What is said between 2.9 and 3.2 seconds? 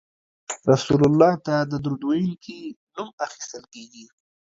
نوم